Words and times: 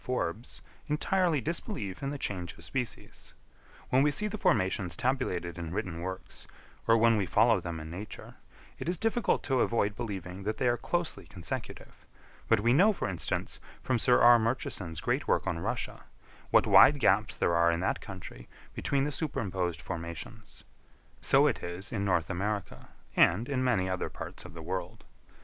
Forbes, 0.03 0.63
entirely 0.87 1.41
disbelieve 1.41 2.01
in 2.01 2.09
the 2.09 2.17
change 2.17 2.57
of 2.57 2.63
species. 2.63 3.35
When 3.91 4.01
we 4.01 4.09
see 4.09 4.25
the 4.27 4.35
formations 4.39 4.95
tabulated 4.95 5.59
in 5.59 5.71
written 5.75 6.01
works, 6.01 6.47
or 6.87 6.97
when 6.97 7.17
we 7.17 7.27
follow 7.27 7.61
them 7.61 7.79
in 7.79 7.91
nature, 7.91 8.33
it 8.79 8.89
is 8.89 8.97
difficult 8.97 9.43
to 9.43 9.59
avoid 9.61 9.95
believing 9.95 10.41
that 10.41 10.57
they 10.57 10.67
are 10.67 10.75
closely 10.75 11.27
consecutive. 11.27 12.03
But 12.47 12.61
we 12.61 12.73
know, 12.73 12.93
for 12.93 13.07
instance, 13.07 13.59
from 13.83 13.99
Sir 13.99 14.19
R. 14.23 14.39
Murchison's 14.39 15.01
great 15.01 15.27
work 15.27 15.45
on 15.45 15.59
Russia, 15.59 16.05
what 16.49 16.65
wide 16.65 16.99
gaps 16.99 17.35
there 17.37 17.53
are 17.55 17.71
in 17.71 17.81
that 17.81 18.01
country 18.01 18.49
between 18.73 19.03
the 19.03 19.11
superimposed 19.11 19.81
formations; 19.81 20.63
so 21.21 21.45
it 21.45 21.61
is 21.61 21.91
in 21.91 22.03
North 22.03 22.31
America, 22.31 22.89
and 23.15 23.47
in 23.47 23.63
many 23.63 23.87
other 23.87 24.09
parts 24.09 24.45
of 24.45 24.55
the 24.55 24.63
world. 24.63 25.03